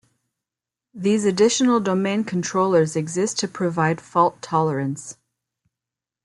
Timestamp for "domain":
1.79-2.23